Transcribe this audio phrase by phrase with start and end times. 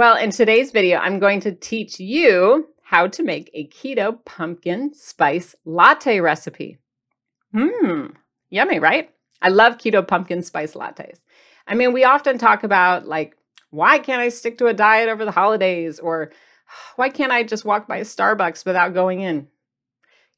[0.00, 4.94] Well, in today's video, I'm going to teach you how to make a keto pumpkin
[4.94, 6.78] spice latte recipe.
[7.54, 8.14] Mmm,
[8.48, 9.10] yummy, right?
[9.42, 11.20] I love keto pumpkin spice lattes.
[11.66, 13.36] I mean, we often talk about like,
[13.68, 15.98] why can't I stick to a diet over the holidays?
[15.98, 16.32] Or
[16.96, 19.48] why can't I just walk by a Starbucks without going in?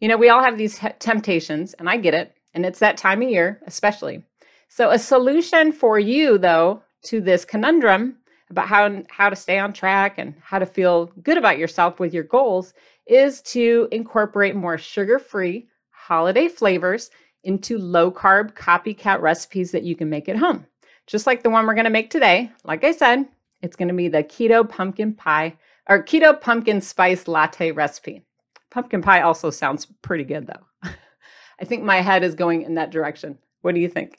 [0.00, 2.34] You know, we all have these temptations, and I get it.
[2.52, 4.24] And it's that time of year, especially.
[4.68, 8.16] So, a solution for you, though, to this conundrum
[8.52, 12.14] about how how to stay on track and how to feel good about yourself with
[12.14, 12.74] your goals
[13.06, 17.10] is to incorporate more sugar-free holiday flavors
[17.42, 20.64] into low-carb copycat recipes that you can make at home.
[21.08, 22.52] Just like the one we're going to make today.
[22.62, 23.26] Like I said,
[23.60, 25.56] it's going to be the keto pumpkin pie
[25.88, 28.22] or keto pumpkin spice latte recipe.
[28.70, 30.90] Pumpkin pie also sounds pretty good though.
[31.60, 33.38] I think my head is going in that direction.
[33.62, 34.18] What do you think?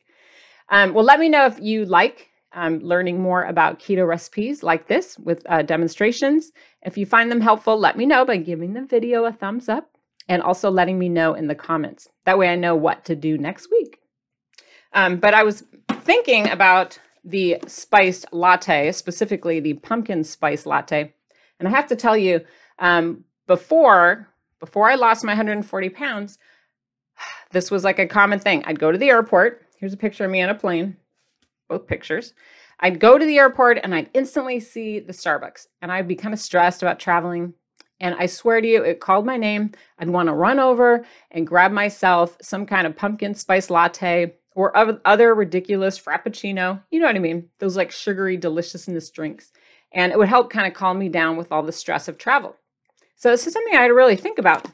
[0.70, 4.88] Um, well, let me know if you like um, learning more about keto recipes like
[4.88, 6.52] this with uh, demonstrations.
[6.84, 9.98] If you find them helpful, let me know by giving the video a thumbs up
[10.28, 12.10] and also letting me know in the comments.
[12.26, 14.00] That way I know what to do next week.
[14.94, 15.64] Um, but I was
[16.02, 21.14] thinking about the spiced latte, specifically the pumpkin spice latte.
[21.60, 22.42] And I have to tell you,
[22.80, 26.38] um, before before I lost my 140 pounds,
[27.52, 28.64] this was like a common thing.
[28.66, 29.66] I'd go to the airport.
[29.78, 30.96] Here's a picture of me on a plane
[31.74, 32.34] both pictures.
[32.80, 36.34] I'd go to the airport and I'd instantly see the Starbucks and I'd be kind
[36.34, 37.54] of stressed about traveling.
[38.00, 39.72] And I swear to you, it called my name.
[39.98, 44.76] I'd want to run over and grab myself some kind of pumpkin spice latte or
[45.06, 46.82] other ridiculous frappuccino.
[46.92, 47.50] You know what I mean?
[47.60, 49.52] Those like sugary deliciousness drinks.
[49.92, 52.56] And it would help kind of calm me down with all the stress of travel.
[53.16, 54.68] So this is something I had to really think about.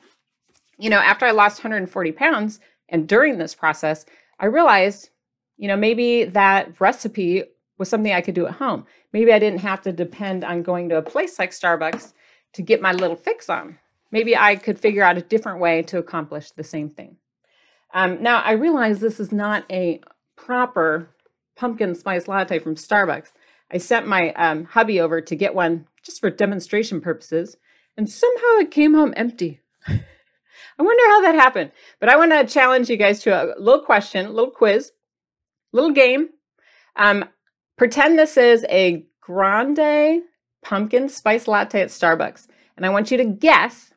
[0.77, 4.05] You know, after I lost 140 pounds and during this process,
[4.39, 5.11] I realized
[5.59, 7.43] you know, maybe that recipe
[7.77, 8.85] was something I could do at home.
[9.11, 12.13] Maybe I didn't have to depend on going to a place like Starbucks
[12.53, 13.77] to get my little fix on.
[14.09, 17.17] Maybe I could figure out a different way to accomplish the same thing.
[17.93, 19.99] Um, now, I realize this is not a
[20.37, 21.09] proper
[21.57, 23.31] pumpkin spice latte from Starbucks.
[23.69, 27.57] I sent my um, hubby over to get one just for demonstration purposes,
[27.97, 29.59] and somehow it came home empty.
[29.87, 31.71] I wonder how that happened.
[31.99, 34.93] But I want to challenge you guys to a little question, a little quiz
[35.71, 36.29] little game.
[36.95, 37.25] Um,
[37.77, 40.23] pretend this is a grande
[40.61, 42.47] pumpkin spice latte at Starbucks.
[42.75, 43.93] And I want you to guess,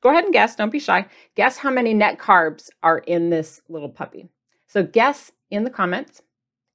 [0.00, 1.06] go ahead and guess, don't be shy.
[1.34, 4.28] Guess how many net carbs are in this little puppy.
[4.66, 6.22] So guess in the comments.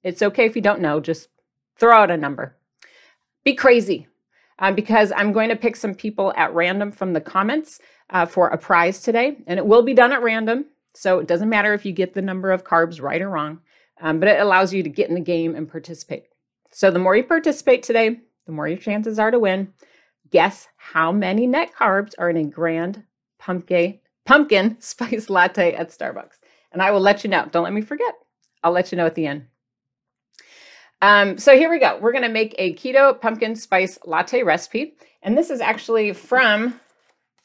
[0.03, 1.29] It's okay if you don't know, just
[1.77, 2.55] throw out a number.
[3.43, 4.07] Be crazy
[4.59, 8.47] um, because I'm going to pick some people at random from the comments uh, for
[8.47, 9.37] a prize today.
[9.47, 10.65] And it will be done at random.
[10.93, 13.59] So it doesn't matter if you get the number of carbs right or wrong
[14.01, 16.25] um, but it allows you to get in the game and participate.
[16.71, 19.73] So the more you participate today, the more your chances are to win.
[20.31, 23.03] Guess how many net carbs are in a grand
[23.39, 26.39] pumpkin pumpkin spice latte at Starbucks,
[26.71, 27.47] and I will let you know.
[27.51, 28.13] Don't let me forget.
[28.63, 29.47] I'll let you know at the end.
[31.01, 31.99] Um, so here we go.
[32.01, 36.79] We're going to make a keto pumpkin spice latte recipe, and this is actually from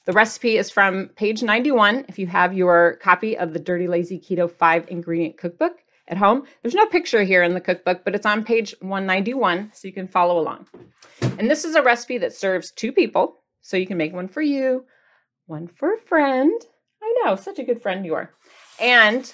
[0.04, 4.18] the recipe is from page 91 if you have your copy of the Dirty Lazy
[4.18, 6.44] Keto 5 ingredient cookbook at home.
[6.62, 10.08] There's no picture here in the cookbook, but it's on page 191, so you can
[10.08, 10.66] follow along.
[11.38, 14.42] And this is a recipe that serves two people, so you can make one for
[14.42, 14.84] you,
[15.46, 16.60] one for a friend.
[17.02, 18.30] I know, such a good friend you are.
[18.80, 19.32] And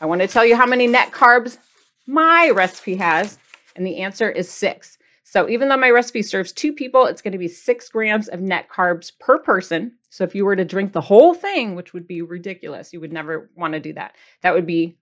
[0.00, 1.58] I want to tell you how many net carbs
[2.06, 3.38] my recipe has,
[3.76, 4.98] and the answer is six.
[5.24, 8.40] So even though my recipe serves two people, it's going to be six grams of
[8.40, 9.92] net carbs per person.
[10.10, 13.14] So if you were to drink the whole thing, which would be ridiculous, you would
[13.14, 14.14] never want to do that.
[14.42, 14.98] That would be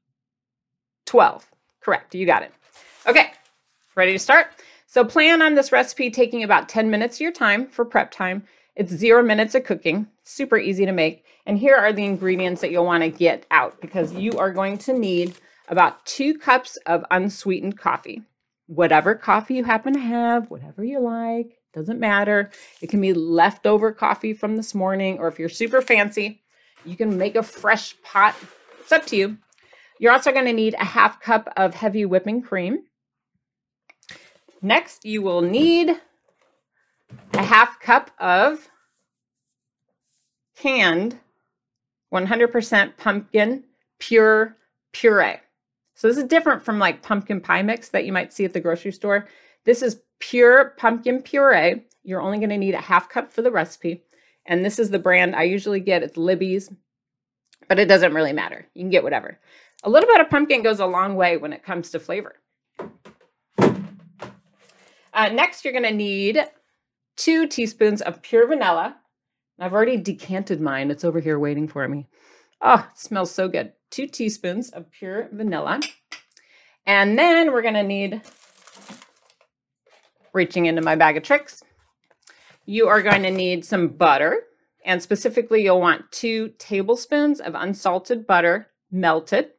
[1.11, 1.45] 12.
[1.81, 2.15] Correct.
[2.15, 2.53] You got it.
[3.05, 3.33] Okay.
[3.97, 4.47] Ready to start?
[4.87, 8.45] So plan on this recipe taking about 10 minutes of your time for prep time.
[8.77, 11.25] It's zero minutes of cooking, super easy to make.
[11.47, 14.79] And here are the ingredients that you'll want to get out because you are going
[14.79, 15.35] to need
[15.67, 18.23] about two cups of unsweetened coffee.
[18.69, 22.53] Whatever coffee you happen to have, whatever you like, doesn't matter.
[22.81, 26.43] It can be leftover coffee from this morning, or if you're super fancy,
[26.85, 28.37] you can make a fresh pot.
[28.79, 29.39] It's up to you.
[30.01, 32.85] You're also going to need a half cup of heavy whipping cream.
[34.63, 35.91] Next, you will need
[37.35, 38.71] a half cup of
[40.57, 41.19] canned
[42.15, 43.65] 100% pumpkin
[43.99, 44.57] pure
[44.93, 45.37] puree.
[45.95, 48.61] So this is different from like pumpkin pie mix that you might see at the
[48.61, 49.29] grocery store.
[49.67, 51.85] This is pure pumpkin puree.
[52.05, 54.03] You're only going to need a half cup for the recipe.
[54.47, 56.03] And this is the brand I usually get.
[56.03, 56.71] It's Libby's,
[57.69, 58.67] but it doesn't really matter.
[58.73, 59.39] You can get whatever.
[59.83, 62.37] A little bit of pumpkin goes a long way when it comes to flavor.
[63.59, 66.39] Uh, next, you're going to need
[67.17, 68.97] two teaspoons of pure vanilla.
[69.59, 70.91] I've already decanted mine.
[70.91, 72.09] It's over here waiting for me.
[72.61, 73.73] Oh, it smells so good.
[73.91, 75.81] Two teaspoons of pure vanilla.
[76.87, 78.23] And then we're going to need,
[80.33, 81.63] reaching into my bag of tricks,
[82.67, 84.43] you are going to need some butter.
[84.85, 89.51] And specifically, you'll want two tablespoons of unsalted butter melted.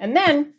[0.00, 0.54] And then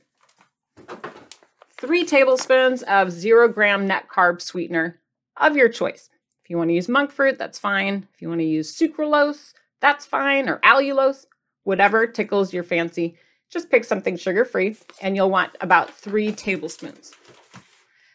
[1.77, 4.99] three tablespoons of zero gram net carb sweetener
[5.37, 6.09] of your choice.
[6.43, 8.07] If you want to use monk fruit, that's fine.
[8.13, 11.25] If you want to use sucralose, that's fine, or allulose,
[11.63, 13.17] whatever tickles your fancy.
[13.49, 17.13] Just pick something sugar free, and you'll want about three tablespoons.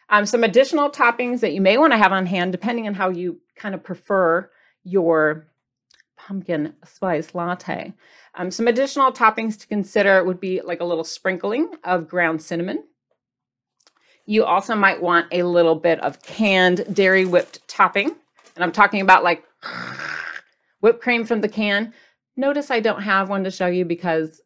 [0.09, 3.09] Um, some additional toppings that you may want to have on hand, depending on how
[3.09, 4.51] you kind of prefer
[4.85, 5.47] your
[6.27, 7.93] pumpkin spice latte.
[8.35, 12.85] Um, some additional toppings to consider would be like a little sprinkling of ground cinnamon.
[14.27, 18.17] You also might want a little bit of canned dairy whipped topping.
[18.55, 19.45] And I'm talking about like
[20.81, 21.93] whipped cream from the can.
[22.37, 24.41] Notice I don't have one to show you because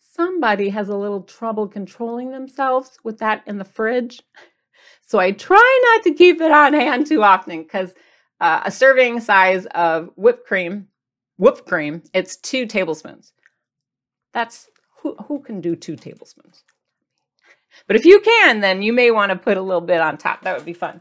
[0.00, 4.22] somebody has a little trouble controlling themselves with that in the fridge.
[5.08, 7.94] So I try not to keep it on hand too often because
[8.40, 10.88] uh, a serving size of whipped cream,
[11.38, 13.32] whipped cream, it's two tablespoons.
[14.32, 14.68] That's
[15.00, 16.64] who, who can do two tablespoons?
[17.86, 20.42] But if you can, then you may want to put a little bit on top.
[20.42, 21.00] That would be fun.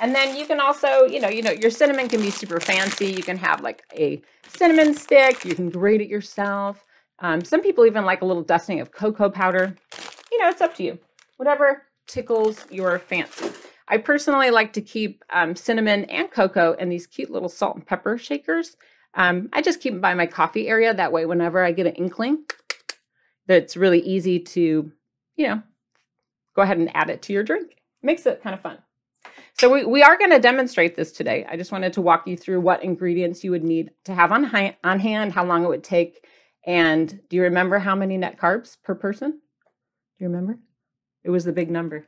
[0.00, 3.06] And then you can also, you know, you know, your cinnamon can be super fancy.
[3.06, 5.44] You can have like a cinnamon stick.
[5.44, 6.84] You can grate it yourself.
[7.20, 9.76] Um, some people even like a little dusting of cocoa powder.
[10.32, 10.98] You know, it's up to you.
[11.36, 13.50] Whatever tickles your fancy.
[13.86, 17.86] I personally like to keep um, cinnamon and cocoa in these cute little salt and
[17.86, 18.76] pepper shakers.
[19.14, 20.94] Um, I just keep them by my coffee area.
[20.94, 22.44] That way, whenever I get an inkling,
[23.46, 24.92] that's really easy to,
[25.36, 25.62] you know,
[26.54, 27.76] go ahead and add it to your drink.
[28.02, 28.78] Makes it kind of fun.
[29.58, 31.46] So we, we are going to demonstrate this today.
[31.48, 34.44] I just wanted to walk you through what ingredients you would need to have on,
[34.44, 36.26] hi- on hand, how long it would take,
[36.66, 39.32] and do you remember how many net carbs per person?
[39.32, 39.38] Do
[40.18, 40.58] you remember?
[41.22, 42.06] It was the big number.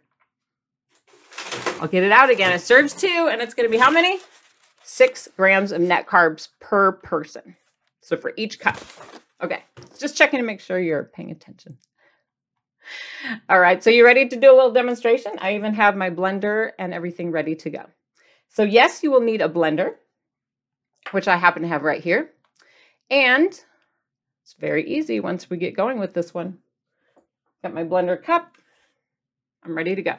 [1.80, 2.52] I'll get it out again.
[2.52, 4.18] It serves two, and it's going to be how many?
[4.84, 7.56] Six grams of net carbs per person.
[8.00, 8.78] So for each cup.
[9.42, 9.62] Okay,
[9.98, 11.78] just checking to make sure you're paying attention.
[13.48, 15.32] All right, so you ready to do a little demonstration?
[15.40, 17.86] I even have my blender and everything ready to go.
[18.50, 19.94] So yes, you will need a blender,
[21.12, 22.30] which I happen to have right here.
[23.10, 23.48] And
[24.42, 26.58] it's very easy once we get going with this one.
[27.62, 28.52] Got my blender cup.
[29.64, 30.16] I'm ready to go.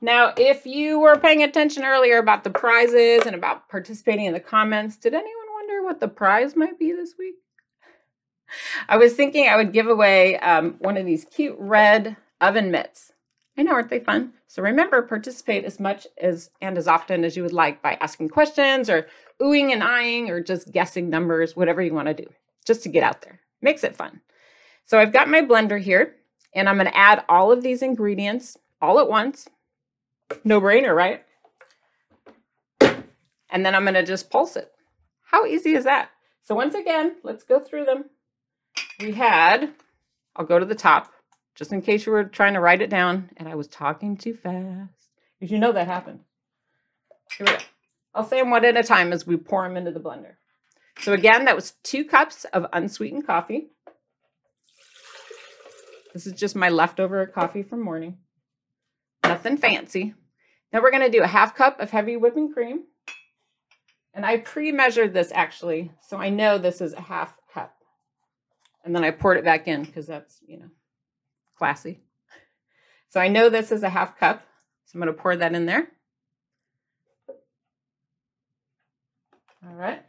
[0.00, 4.40] Now, if you were paying attention earlier about the prizes and about participating in the
[4.40, 7.34] comments, did anyone wonder what the prize might be this week?
[8.88, 13.12] I was thinking I would give away um, one of these cute red oven mitts.
[13.56, 14.34] I know, aren't they fun?
[14.46, 18.28] So remember, participate as much as and as often as you would like by asking
[18.28, 19.08] questions or
[19.42, 22.26] oohing and eyeing or just guessing numbers, whatever you want to do,
[22.64, 23.40] just to get out there.
[23.60, 24.20] Makes it fun.
[24.84, 26.14] So I've got my blender here,
[26.54, 29.48] and I'm going to add all of these ingredients all at once.
[30.44, 31.24] No brainer, right?
[33.50, 34.70] And then I'm going to just pulse it.
[35.24, 36.10] How easy is that?
[36.42, 38.04] So once again, let's go through them
[39.00, 39.72] we had,
[40.36, 41.12] I'll go to the top
[41.54, 44.34] just in case you were trying to write it down and I was talking too
[44.34, 45.10] fast.
[45.38, 46.20] Because you know that happened.
[47.36, 47.58] Here we go.
[48.14, 50.34] I'll say them one at a time as we pour them into the blender.
[51.00, 53.68] So again, that was two cups of unsweetened coffee.
[56.12, 58.18] This is just my leftover coffee from morning.
[59.28, 60.14] Nothing fancy.
[60.72, 62.84] Now we're going to do a half cup of heavy whipping cream.
[64.14, 67.74] And I pre-measured this actually, so I know this is a half cup.
[68.84, 70.70] and then I poured it back in because that's, you know,
[71.56, 72.00] classy.
[73.10, 74.42] So I know this is a half cup.
[74.86, 75.88] So I'm going to pour that in there.
[79.66, 80.02] All right.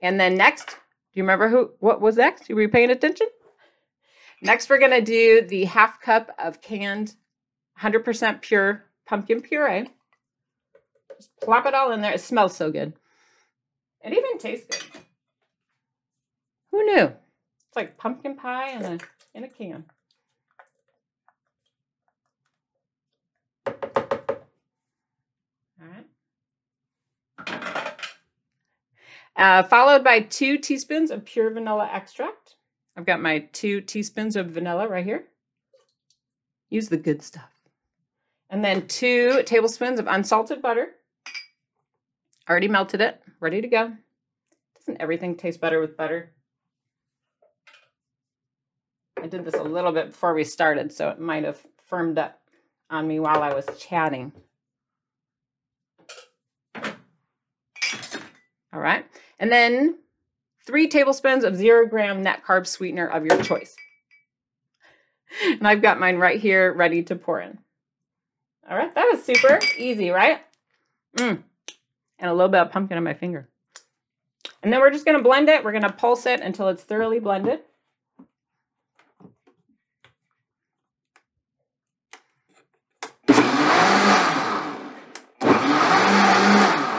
[0.00, 0.74] And then next, do
[1.14, 2.48] you remember who what was next?
[2.48, 3.26] You were you paying attention?
[4.42, 7.14] Next, we're going to do the half cup of canned
[7.80, 9.88] 100% pure pumpkin puree.
[11.16, 12.12] Just plop it all in there.
[12.12, 12.92] It smells so good.
[14.02, 15.02] It even tastes good.
[16.70, 17.04] Who knew?
[17.04, 18.98] It's like pumpkin pie in a
[19.34, 19.84] in a can.
[25.80, 26.06] All right.
[29.36, 32.56] Uh, followed by two teaspoons of pure vanilla extract.
[32.96, 35.26] I've got my two teaspoons of vanilla right here.
[36.70, 37.55] Use the good stuff.
[38.50, 40.88] And then two tablespoons of unsalted butter.
[42.48, 43.92] Already melted it, ready to go.
[44.78, 46.32] Doesn't everything taste better with butter?
[49.20, 52.40] I did this a little bit before we started, so it might have firmed up
[52.90, 54.32] on me while I was chatting.
[58.72, 59.06] All right.
[59.38, 59.98] And then
[60.66, 63.74] three tablespoons of zero gram net carb sweetener of your choice.
[65.42, 67.58] And I've got mine right here ready to pour in.
[68.68, 70.40] All right, that was super easy, right?
[71.16, 71.44] Mm.
[72.18, 73.48] And a little bit of pumpkin on my finger.
[74.62, 75.62] And then we're just going to blend it.
[75.62, 77.60] We're going to pulse it until it's thoroughly blended.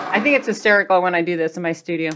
[0.09, 2.11] I think it's hysterical when I do this in my studio.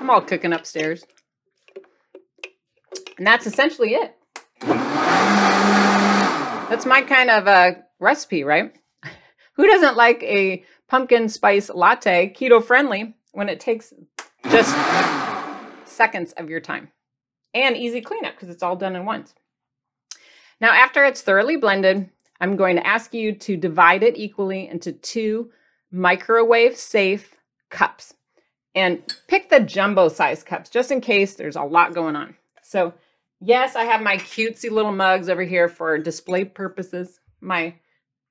[0.00, 1.06] I'm all cooking upstairs.
[3.16, 4.14] And that's essentially it.
[6.70, 8.74] That's my kind of a recipe, right?
[9.54, 13.92] Who doesn't like a pumpkin spice latte, keto friendly, when it takes
[14.50, 14.74] just
[15.84, 16.90] seconds of your time?
[17.52, 19.34] And easy cleanup because it's all done in once.
[20.60, 24.92] Now, after it's thoroughly blended, I'm going to ask you to divide it equally into
[24.92, 25.50] two
[25.92, 27.36] microwave safe
[27.70, 28.14] cups
[28.74, 32.34] and pick the jumbo size cups just in case there's a lot going on.
[32.62, 32.94] So
[33.44, 37.20] yes, I have my cutesy little mugs over here for display purposes.
[37.40, 37.74] My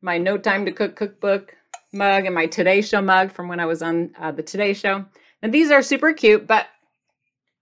[0.01, 1.55] my no time to cook cookbook
[1.93, 5.05] mug and my Today Show mug from when I was on uh, the Today Show.
[5.41, 6.67] And these are super cute, but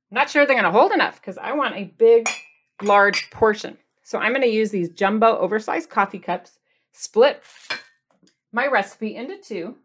[0.10, 2.30] I'm not sure they're going to hold enough because I want a big,
[2.82, 3.78] large portion.
[4.04, 6.60] So I'm going to use these jumbo oversized coffee cups,
[6.92, 7.44] split
[8.52, 9.76] my recipe into two.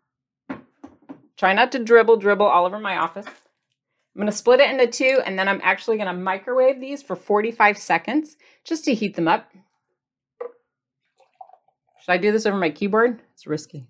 [1.36, 3.26] Try not to dribble, dribble all over my office.
[4.16, 7.02] I'm going to split it into two, and then I'm actually going to microwave these
[7.02, 9.52] for 45 seconds just to heat them up.
[12.00, 13.20] Should I do this over my keyboard?
[13.34, 13.86] It's risky.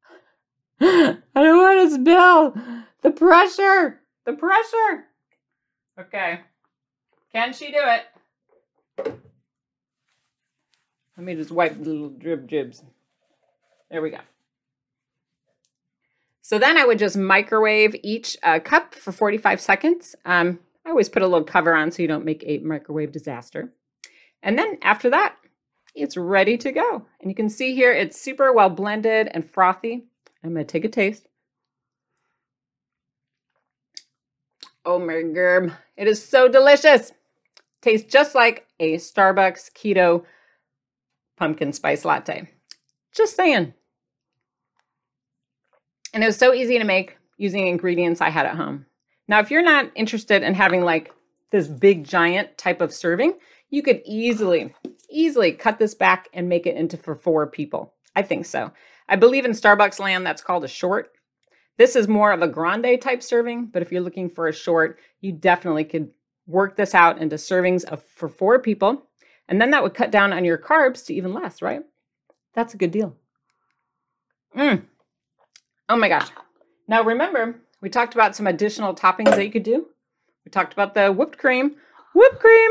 [0.80, 2.54] I don't want to spill.
[3.02, 4.00] The pressure.
[4.24, 5.04] The pressure.
[6.00, 6.40] Okay.
[7.30, 8.06] Can she do it?
[11.18, 12.82] Let me just wipe the little drib jibs.
[13.90, 14.20] There we go.
[16.48, 20.16] So then I would just microwave each uh, cup for 45 seconds.
[20.24, 23.74] Um, I always put a little cover on so you don't make a microwave disaster.
[24.42, 25.36] And then after that,
[25.94, 27.04] it's ready to go.
[27.20, 30.06] And you can see here it's super well blended and frothy.
[30.42, 31.28] I'm to take a taste.
[34.86, 35.76] Oh my gerb.
[35.98, 37.12] It is so delicious.
[37.82, 40.24] Tastes just like a Starbucks keto
[41.36, 42.48] pumpkin spice latte.
[43.12, 43.74] Just saying.
[46.12, 48.86] And it was so easy to make using ingredients I had at home.
[49.28, 51.12] Now, if you're not interested in having like
[51.50, 53.34] this big giant type of serving,
[53.70, 54.74] you could easily,
[55.10, 57.94] easily cut this back and make it into for four people.
[58.16, 58.72] I think so.
[59.08, 61.12] I believe in Starbucks land that's called a short.
[61.76, 64.98] This is more of a grande type serving, but if you're looking for a short,
[65.20, 66.10] you definitely could
[66.46, 69.06] work this out into servings of for four people.
[69.48, 71.82] And then that would cut down on your carbs to even less, right?
[72.54, 73.16] That's a good deal.
[74.56, 74.82] Mm.
[75.88, 76.28] Oh my gosh.
[76.86, 79.86] Now remember, we talked about some additional toppings that you could do.
[80.44, 81.76] We talked about the whipped cream,
[82.14, 82.70] whipped cream.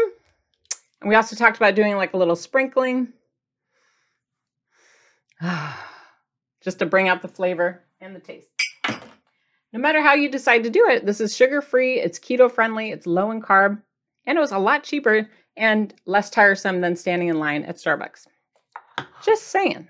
[1.01, 3.13] And we also talked about doing like a little sprinkling.
[6.61, 8.49] Just to bring out the flavor and the taste.
[9.73, 12.91] No matter how you decide to do it, this is sugar free, it's keto friendly,
[12.91, 13.81] it's low in carb,
[14.25, 18.27] and it was a lot cheaper and less tiresome than standing in line at Starbucks.
[19.23, 19.87] Just saying.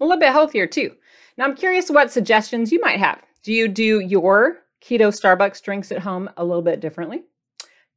[0.00, 0.92] A little bit healthier too.
[1.36, 3.20] Now, I'm curious what suggestions you might have.
[3.42, 7.24] Do you do your keto Starbucks drinks at home a little bit differently?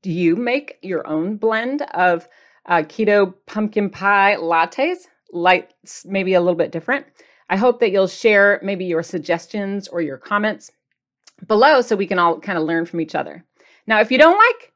[0.02, 2.28] Do you make your own blend of
[2.66, 5.00] uh, keto pumpkin pie lattes,
[5.32, 5.72] like
[6.06, 7.06] maybe a little bit different?
[7.50, 10.72] I hope that you'll share maybe your suggestions or your comments
[11.48, 13.44] below so we can all kind of learn from each other.
[13.88, 14.74] Now, if you don't like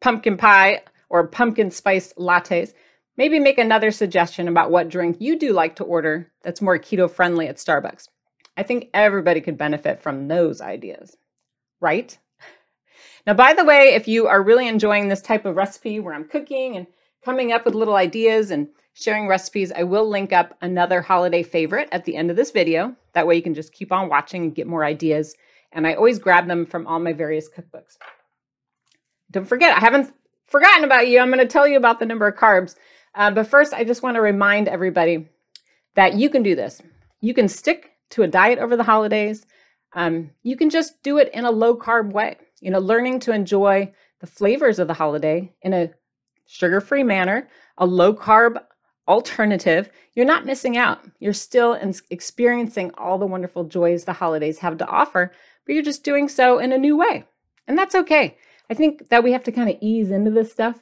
[0.00, 2.72] pumpkin pie or pumpkin spice lattes,
[3.18, 7.10] maybe make another suggestion about what drink you do like to order that's more keto
[7.10, 8.08] friendly at Starbucks.
[8.56, 11.14] I think everybody could benefit from those ideas,
[11.80, 12.16] right?
[13.26, 16.24] Now, by the way, if you are really enjoying this type of recipe where I'm
[16.24, 16.86] cooking and
[17.22, 21.90] coming up with little ideas and sharing recipes, I will link up another holiday favorite
[21.92, 22.96] at the end of this video.
[23.12, 25.34] That way you can just keep on watching and get more ideas
[25.72, 27.96] and I always grab them from all my various cookbooks.
[29.30, 30.12] Don't forget, I haven't
[30.46, 31.20] forgotten about you.
[31.20, 32.74] I'm going to tell you about the number of carbs.
[33.18, 35.28] Uh, but first, I just want to remind everybody
[35.96, 36.80] that you can do this.
[37.20, 39.44] You can stick to a diet over the holidays,
[39.94, 42.36] um, you can just do it in a low carb way.
[42.60, 45.90] You know, learning to enjoy the flavors of the holiday in a
[46.46, 48.62] sugar free manner, a low carb
[49.08, 51.00] alternative, you're not missing out.
[51.18, 51.78] You're still
[52.10, 55.32] experiencing all the wonderful joys the holidays have to offer,
[55.64, 57.24] but you're just doing so in a new way.
[57.66, 58.36] And that's okay.
[58.70, 60.78] I think that we have to kind of ease into this stuff,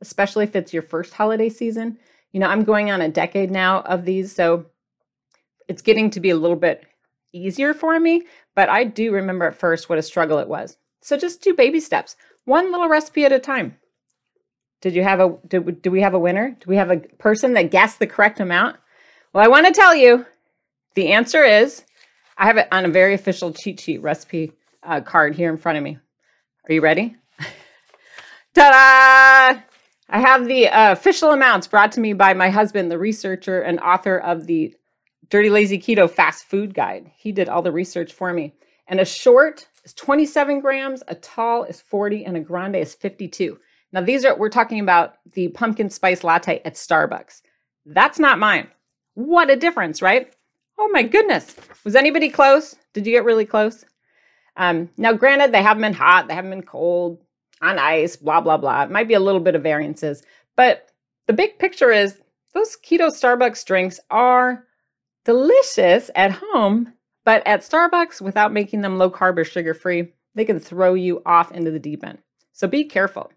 [0.00, 1.98] especially if it's your first holiday season.
[2.32, 4.66] You know, I'm going on a decade now of these, so
[5.68, 6.84] it's getting to be a little bit
[7.32, 8.24] easier for me,
[8.54, 10.76] but I do remember at first what a struggle it was.
[11.00, 13.76] So just do baby steps, one little recipe at a time.
[14.80, 16.56] Did you have a do, we have a winner?
[16.60, 18.76] Do we have a person that guessed the correct amount?
[19.32, 20.24] Well, I want to tell you
[20.94, 21.84] the answer is
[22.36, 24.52] I have it on a very official cheat sheet recipe
[24.82, 25.98] uh, card here in front of me.
[26.68, 27.16] Are you ready?
[28.54, 29.62] Ta-da!
[30.10, 33.78] I have the uh, official amounts brought to me by my husband, the researcher and
[33.80, 34.74] author of the
[35.28, 37.10] Dirty Lazy Keto Fast Food Guide.
[37.16, 38.54] He did all the research for me.
[38.86, 43.58] And a short is 27 grams, a tall is 40, and a grande is 52.
[43.92, 47.42] Now, these are, we're talking about the pumpkin spice latte at Starbucks.
[47.84, 48.68] That's not mine.
[49.12, 50.34] What a difference, right?
[50.78, 51.54] Oh my goodness.
[51.84, 52.76] Was anybody close?
[52.94, 53.84] Did you get really close?
[54.56, 57.18] Um, now, granted, they haven't been hot, they haven't been cold,
[57.60, 58.84] on ice, blah, blah, blah.
[58.84, 60.22] It might be a little bit of variances,
[60.56, 60.90] but
[61.26, 62.20] the big picture is
[62.54, 64.64] those keto Starbucks drinks are
[65.24, 66.92] delicious at home,
[67.24, 71.20] but at Starbucks, without making them low carb or sugar free, they can throw you
[71.26, 72.18] off into the deep end.
[72.52, 73.30] So be careful.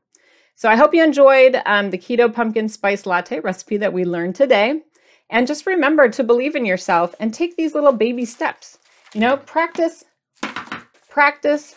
[0.56, 4.36] So I hope you enjoyed um, the keto pumpkin spice latte recipe that we learned
[4.36, 4.82] today.
[5.30, 8.78] And just remember to believe in yourself and take these little baby steps.
[9.14, 10.04] You know, practice,
[11.10, 11.76] practice,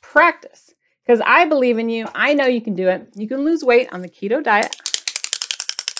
[0.00, 0.69] practice.
[1.10, 2.06] Because I believe in you.
[2.14, 3.08] I know you can do it.
[3.16, 4.76] You can lose weight on the keto diet.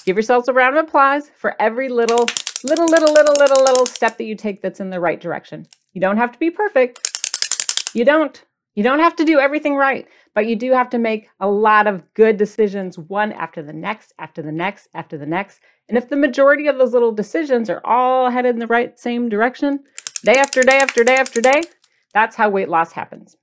[0.06, 2.26] Give yourselves a round of applause for every little,
[2.62, 5.66] little, little, little, little, little step that you take that's in the right direction.
[5.94, 7.90] You don't have to be perfect.
[7.92, 8.40] You don't.
[8.76, 11.88] You don't have to do everything right, but you do have to make a lot
[11.88, 15.58] of good decisions, one after the next, after the next, after the next.
[15.88, 19.28] And if the majority of those little decisions are all headed in the right same
[19.28, 19.80] direction,
[20.22, 21.62] day after day after day after day,
[22.14, 23.36] that's how weight loss happens.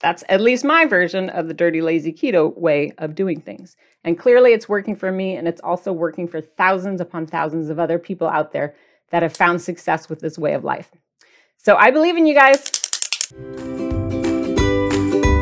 [0.00, 3.76] That's at least my version of the dirty, lazy keto way of doing things.
[4.02, 7.78] And clearly it's working for me, and it's also working for thousands upon thousands of
[7.78, 8.74] other people out there
[9.10, 10.90] that have found success with this way of life.
[11.58, 12.72] So I believe in you guys.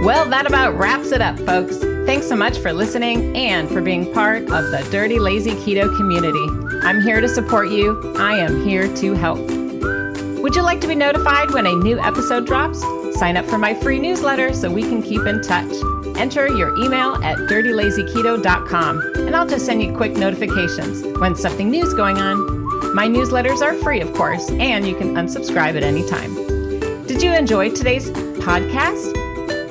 [0.05, 1.79] Well, that about wraps it up, folks.
[2.07, 6.47] Thanks so much for listening and for being part of the Dirty Lazy Keto community.
[6.83, 8.15] I'm here to support you.
[8.17, 9.58] I am here to help.
[10.43, 12.81] Would you like to be notified when a new episode drops?
[13.19, 15.73] Sign up for my free newsletter so we can keep in touch.
[16.17, 21.85] Enter your email at dirtylazyketo.com and I'll just send you quick notifications when something new
[21.85, 22.95] is going on.
[22.95, 26.35] My newsletters are free, of course, and you can unsubscribe at any time.
[27.07, 29.15] Did you enjoy today's podcast?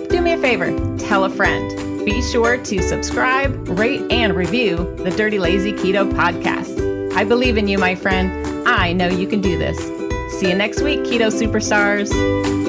[0.10, 2.06] do me a favor tell a friend.
[2.06, 7.14] Be sure to subscribe, rate, and review the Dirty Lazy Keto podcast.
[7.16, 8.68] I believe in you, my friend.
[8.68, 9.97] I know you can do this.
[10.38, 12.67] See you next week, Keto Superstars.